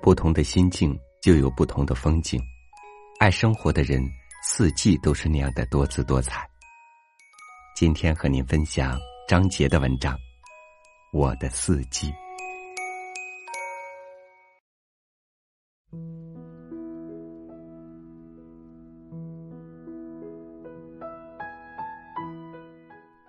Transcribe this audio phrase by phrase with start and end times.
[0.00, 2.40] 不同的心境就有不同的风景。
[3.18, 4.02] 爱生活的人，
[4.42, 6.48] 四季都是那样的多姿多彩。
[7.76, 8.98] 今天和您分享
[9.28, 10.14] 张杰的文章
[11.12, 12.10] 《我的四季》。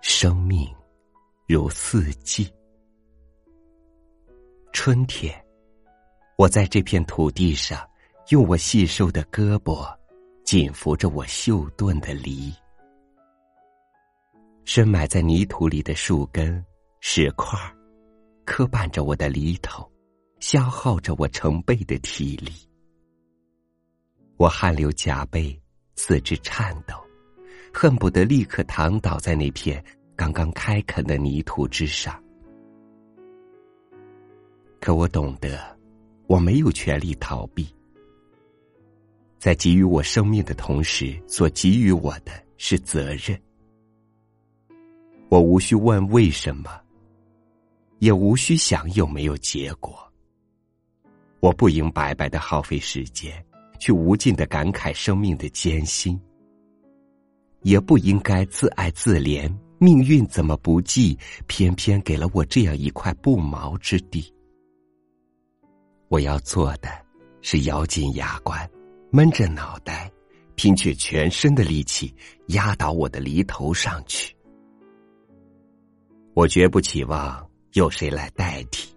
[0.02, 0.68] 生命
[1.48, 2.52] 如四季，
[4.74, 5.34] 春天，
[6.40, 7.86] 我在这片土地上，
[8.30, 9.94] 用我细瘦的胳膊
[10.46, 12.54] 紧扶着我锈钝的犁。
[14.64, 16.64] 深埋在泥土里的树根、
[17.02, 17.60] 石块，
[18.46, 19.86] 磕绊着我的犁头，
[20.40, 22.54] 消耗着我成倍的体力。
[24.38, 25.62] 我汗流浃背，
[25.98, 26.96] 四肢颤抖，
[27.74, 29.84] 恨不得立刻躺倒在那片。
[30.16, 32.18] 刚刚开垦的泥土之上，
[34.80, 35.78] 可我懂得，
[36.30, 37.68] 我没有权利逃避。
[39.40, 43.36] 在给予我生命的同时，所给予我的是责任。
[45.28, 46.70] 我无需问为什么，
[47.98, 49.98] 也无需想有没有结果。
[51.40, 53.44] 我不应白白的耗费时间，
[53.80, 56.20] 去无尽的感慨生命的艰辛，
[57.64, 59.52] 也不应该自爱自怜。
[59.80, 64.32] 命运怎么不济，偏偏给了我这样一块不毛之地。
[66.10, 66.90] 我要做的
[67.42, 68.70] 是咬紧牙关，
[69.12, 70.12] 闷着脑袋，
[70.56, 72.14] 拼却全身的力气，
[72.48, 74.36] 压倒我的犁头上去。
[76.34, 78.92] 我绝不期望有谁来代替，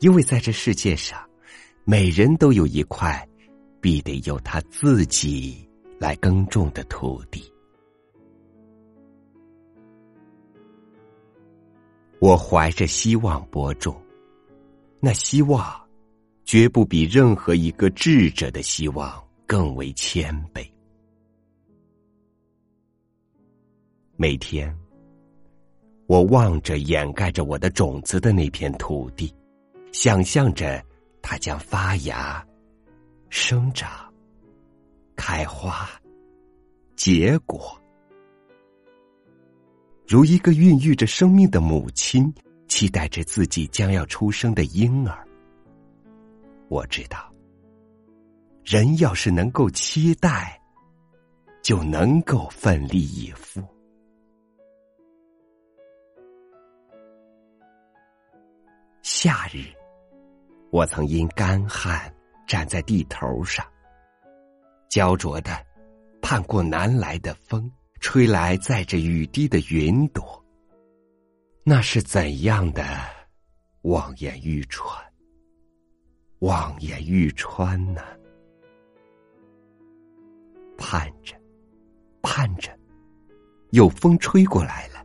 [0.00, 1.22] 因为在这世界上，
[1.84, 3.28] 每人都有一块
[3.78, 7.52] 必得由他自己来耕种的土地。
[12.18, 14.00] 我怀着希望播种，
[15.00, 15.83] 那希望
[16.44, 20.64] 绝不比任何一个智者的希望更为谦卑。
[24.16, 24.72] 每天，
[26.06, 29.34] 我望着掩盖着我的种子的那片土地，
[29.90, 30.84] 想象着
[31.20, 32.46] 它将发芽、
[33.30, 34.12] 生长、
[35.16, 35.88] 开花、
[36.94, 37.76] 结果。
[40.06, 42.32] 如一个孕育着生命的母亲，
[42.68, 45.26] 期待着自己将要出生的婴儿。
[46.68, 47.32] 我知道，
[48.64, 50.60] 人要是能够期待，
[51.62, 53.62] 就能够奋力以赴。
[59.02, 59.64] 夏日，
[60.70, 62.12] 我曾因干旱
[62.46, 63.64] 站在地头上，
[64.88, 65.64] 焦灼的
[66.20, 67.70] 盼过南来的风。
[68.00, 70.44] 吹来载着雨滴的云朵，
[71.62, 72.84] 那是怎样的
[73.80, 74.86] 望眼欲穿？
[76.44, 78.02] 望眼欲穿呢？
[80.76, 81.34] 盼着，
[82.20, 82.70] 盼着，
[83.70, 85.02] 有风吹过来了，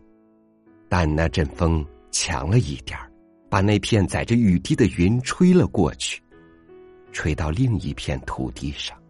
[0.89, 3.09] 但那阵风强了一点儿，
[3.49, 6.21] 把那片载着雨滴的云吹了过去，
[7.13, 9.01] 吹到另一片土地上。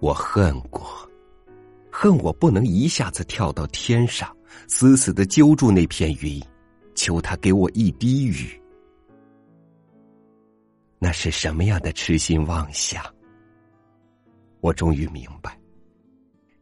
[0.00, 1.08] 我恨过。
[1.92, 6.42] 恨我不能一下子跳到天上，死死的揪住那片云，
[6.96, 8.59] 求他给我一滴雨。
[11.02, 13.02] 那是什么样的痴心妄想？
[14.60, 15.58] 我终于明白，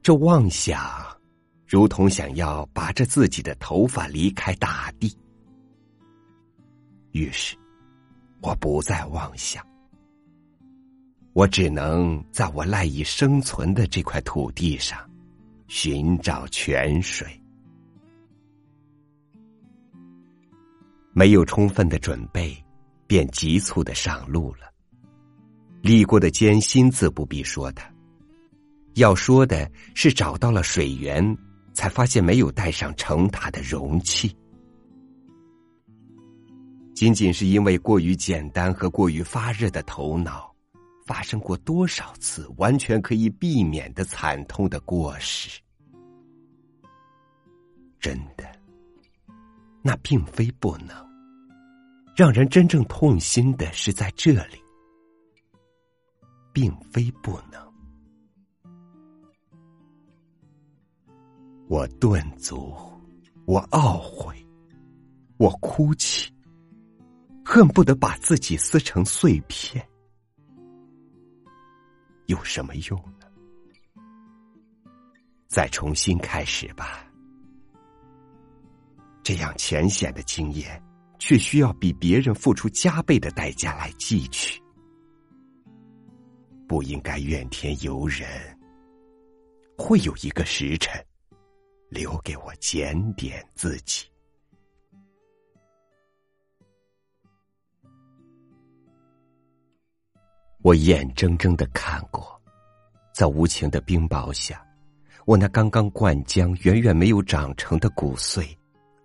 [0.01, 0.81] 这妄想，
[1.67, 5.13] 如同想要拔着自己的头发离开大地。
[7.11, 7.57] 于是，
[8.41, 9.67] 我不再妄想，
[11.33, 14.99] 我只能在我赖以生存的这块土地上。
[15.67, 17.29] 寻找泉水，
[21.13, 22.57] 没有充分的准备，
[23.09, 24.73] 便急促的上路了。
[25.83, 27.83] 历过的艰辛自不必说的，
[28.95, 31.37] 要说的是找到了水源，
[31.73, 34.37] 才发现没有带上盛它的容器。
[36.95, 40.47] 仅仅是因为过于简单和过于发热的头脑。
[41.07, 45.59] 发生过多少次完全可以避免的惨痛的过失？
[47.99, 48.45] 真的，
[49.81, 51.08] 那并非不能。
[52.19, 54.61] 让人真正痛心的是在这里，
[56.53, 57.73] 并非不能。
[61.69, 62.75] 我顿足，
[63.47, 64.35] 我懊悔，
[65.37, 66.29] 我哭泣，
[67.45, 69.89] 恨不得把自己撕成碎片。
[72.27, 73.29] 有什么用呢？
[75.47, 77.07] 再重新开始吧。
[79.23, 80.83] 这样浅显的经验，
[81.19, 84.61] 却需要比别人付出加倍的代价来汲取。
[86.67, 88.29] 不应该怨天尤人，
[89.77, 91.05] 会有一个时辰，
[91.89, 94.05] 留给我检点自己。
[100.61, 102.39] 我眼睁睁的看过，
[103.15, 104.63] 在无情的冰雹下，
[105.25, 108.58] 我那刚刚灌浆、远远没有长成的骨髓，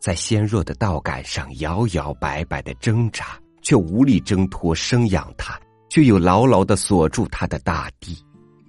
[0.03, 5.57] 在纤弱的稻杆上摇摇摆摆的挣扎，却无力挣脱生养它。
[5.87, 8.17] 却又牢牢的锁住它的大地，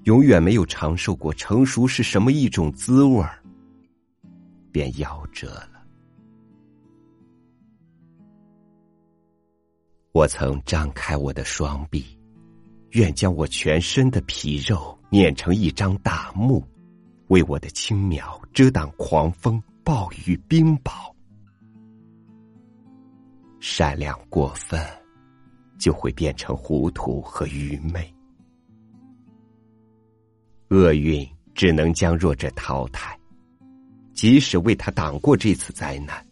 [0.04, 3.42] 永远没有尝受过成熟是什么一种滋味儿，
[4.70, 5.82] 便夭折了。
[10.12, 12.04] 我曾张开我的双臂，
[12.90, 16.62] 愿将我全身的皮肉碾成一张大幕，
[17.26, 21.13] 为我的青苗遮挡狂风暴雨冰雹。
[23.66, 24.78] 善良过分。
[25.76, 28.14] 就会变成糊涂和愚昧，
[30.68, 33.18] 厄运只能将弱者淘汰。
[34.14, 36.24] 即使为他挡过这次灾难，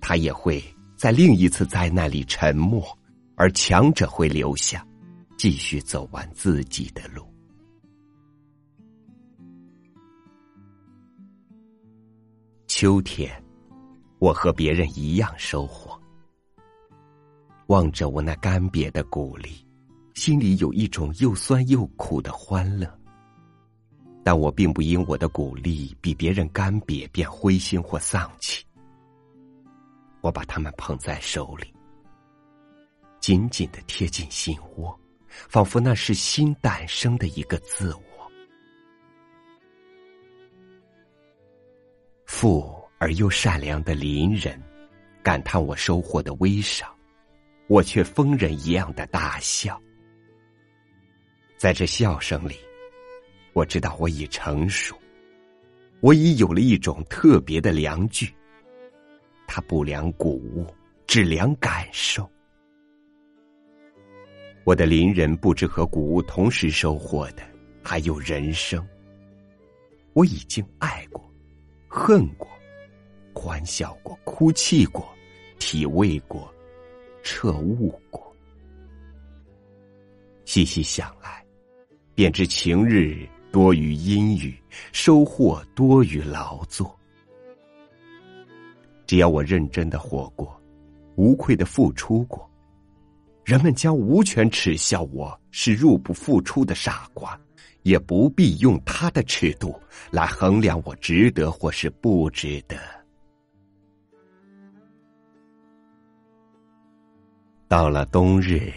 [0.00, 0.62] 他也会
[0.96, 2.86] 在另一次灾难里沉默，
[3.36, 4.86] 而强者会留下，
[5.36, 7.26] 继续走完自己的路。
[12.68, 13.42] 秋天，
[14.18, 15.99] 我和别人一样收获。
[17.70, 19.64] 望着我那干瘪的谷粒，
[20.14, 22.92] 心里有一种又酸又苦的欢乐。
[24.24, 28.64] 但我并不因我的谷粒比别人干瘪便灰心或丧气。
[30.20, 31.72] 我把它们捧在手里，
[33.20, 38.02] 紧紧的贴近心窝，仿佛那是新诞生的一个自我。
[42.26, 42.68] 富
[42.98, 44.60] 而又善良的邻人，
[45.22, 46.92] 感叹我收获的微少。
[47.70, 49.80] 我却疯人一样的大笑，
[51.56, 52.56] 在这笑声里，
[53.52, 54.98] 我知道我已成熟，
[56.00, 58.34] 我已有了一种特别的良具，
[59.46, 60.66] 它不良谷物，
[61.06, 62.28] 只良感受。
[64.64, 67.42] 我的邻人不知和谷物同时收获的，
[67.84, 68.84] 还有人生。
[70.12, 71.24] 我已经爱过，
[71.86, 72.48] 恨过，
[73.32, 75.08] 欢笑过，哭泣过，
[75.60, 76.52] 体味过。
[77.22, 78.34] 彻悟过，
[80.44, 81.44] 细细想来，
[82.14, 84.60] 便知晴日多于阴雨，
[84.92, 86.98] 收获多于劳作。
[89.06, 90.60] 只要我认真的活过，
[91.16, 92.48] 无愧的付出过，
[93.44, 97.38] 人们将无权耻笑我是入不敷出的傻瓜，
[97.82, 99.74] 也不必用他的尺度
[100.10, 102.76] 来衡量我值得或是不值得。
[107.70, 108.72] 到了冬日，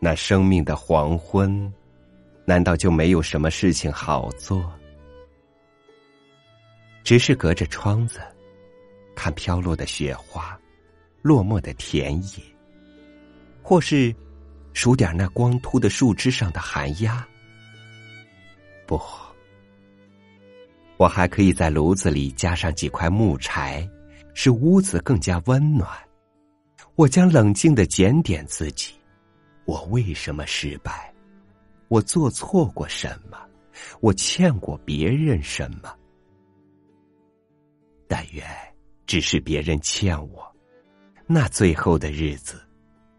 [0.00, 1.72] 那生命的黄昏，
[2.44, 4.72] 难道就没有什么事情好做？
[7.04, 8.18] 只是隔着窗子，
[9.14, 10.58] 看飘落的雪花，
[11.22, 12.42] 落寞的田野，
[13.62, 14.12] 或是
[14.72, 17.24] 数点那光秃的树枝上的寒鸦。
[18.84, 19.00] 不，
[20.96, 23.88] 我还可以在炉子里加上几块木柴，
[24.34, 25.88] 使屋子更加温暖。
[26.96, 28.94] 我将冷静的检点自己，
[29.64, 31.12] 我为什么失败？
[31.88, 33.36] 我做错过什么？
[34.00, 35.92] 我欠过别人什么？
[38.06, 38.46] 但愿
[39.06, 40.56] 只是别人欠我，
[41.26, 42.62] 那最后的日子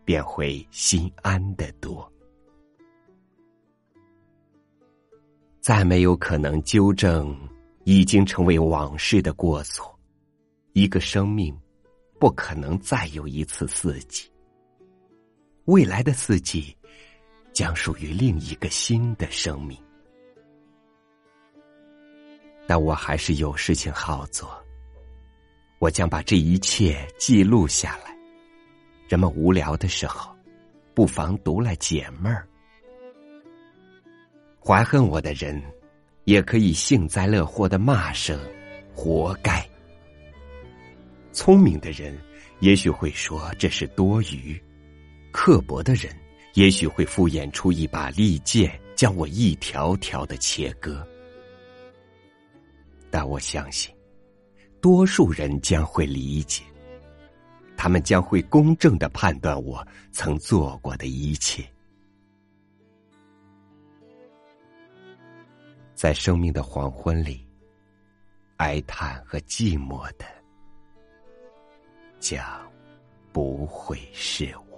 [0.05, 2.09] 便会心安的多。
[5.59, 7.37] 再没有可能纠正
[7.83, 9.99] 已经成为往事的过错，
[10.71, 11.53] 一个生命。
[12.19, 14.31] 不可能再有一次四季。
[15.65, 16.75] 未来的四季
[17.53, 19.77] 将属于另一个新的生命，
[22.67, 24.49] 但我还是有事情好做。
[25.79, 28.15] 我将把这一切记录下来，
[29.09, 30.35] 人们无聊的时候，
[30.93, 32.47] 不妨读来解闷儿。
[34.63, 35.61] 怀恨我的人，
[36.23, 38.39] 也可以幸灾乐祸的骂声
[38.95, 39.67] ：“活该。”
[41.35, 42.17] 聪明的人
[42.61, 44.59] 也许会说这是多余，
[45.33, 46.15] 刻薄的人
[46.53, 51.05] 也许会敷衍出一把利剑，将我一条条的切割。
[53.11, 53.93] 但我相信，
[54.79, 56.63] 多数人将会理解，
[57.75, 61.69] 他们将会公正的判断我曾做过的一切。
[65.93, 67.45] 在生命的黄昏里，
[68.55, 70.34] 哀叹和寂寞的。
[72.27, 72.43] 将
[73.31, 74.74] 不会是我。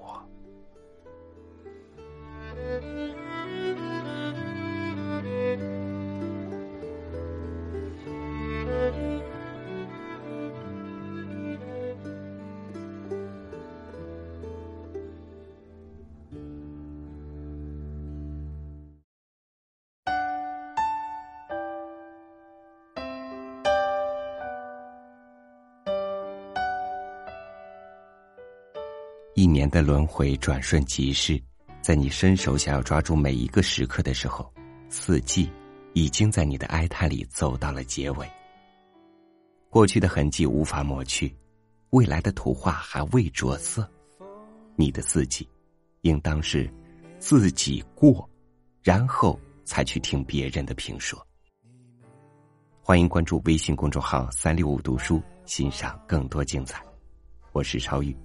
[29.38, 31.40] 一年的轮回转瞬即逝，
[31.80, 34.52] 在你伸手想要抓住每一个时刻的时候，
[34.90, 35.48] 四季
[35.94, 38.28] 已经在你的哀叹里走到了结尾。
[39.70, 41.38] 过去的痕迹无法抹去，
[41.92, 43.88] 未来的图画还未着色。
[44.76, 45.48] 你的四季，
[46.02, 46.68] 应当是
[47.20, 48.28] 自己过，
[48.82, 51.24] 然后才去听别人的评说。
[52.82, 56.84] 欢迎关注微信公众号“三六五读书”，欣赏更多精彩。
[57.52, 58.18] 我是超宇。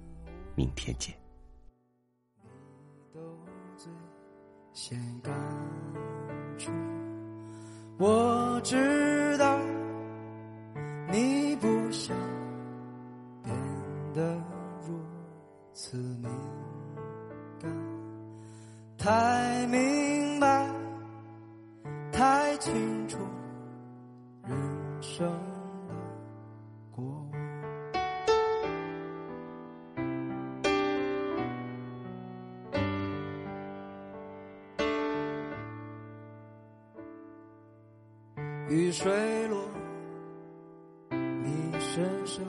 [0.55, 1.15] 明天见。
[2.43, 2.49] 你
[3.13, 3.19] 都
[3.77, 3.91] 最
[4.71, 5.33] 先感
[6.57, 6.71] 触，
[7.97, 9.59] 我知道
[11.11, 12.15] 你不想
[13.43, 13.55] 变
[14.13, 14.35] 得
[14.87, 14.99] 如
[15.73, 16.29] 此敏
[17.59, 17.71] 感，
[18.97, 20.71] 太明白，
[22.11, 23.17] 太清楚
[41.95, 42.43] 身上，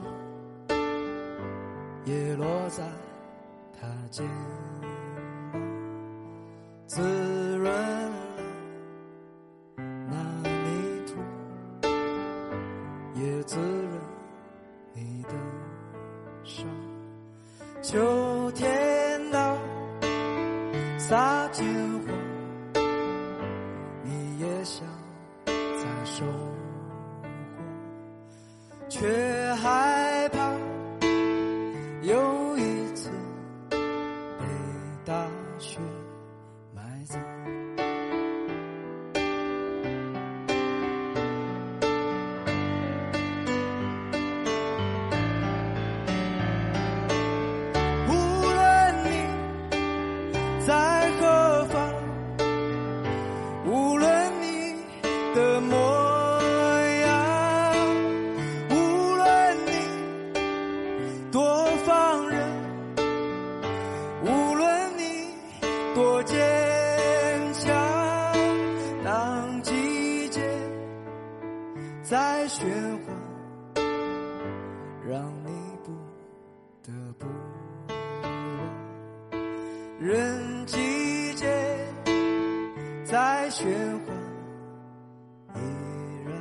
[2.03, 2.83] 也落在
[3.79, 4.25] 他肩
[4.81, 5.61] 膀，
[6.87, 7.03] 滋
[7.55, 8.17] 润了
[10.09, 10.15] 那
[10.49, 11.13] 泥土，
[13.13, 14.01] 也滋润
[14.93, 15.29] 你的
[16.43, 16.65] 伤。
[17.83, 19.55] 秋天到，
[20.97, 21.63] 撒金
[21.99, 22.81] 花，
[24.03, 24.83] 你也想。
[26.03, 26.54] 收获，
[28.97, 29.84] 却还
[75.07, 75.51] 让你
[75.83, 75.91] 不
[76.81, 77.95] 得不忘。
[79.99, 81.45] 任季节
[83.05, 83.65] 在喧
[83.99, 84.13] 哗，
[85.55, 85.59] 依
[86.25, 86.33] 然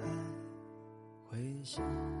[0.00, 0.06] 还
[1.28, 2.15] 会想。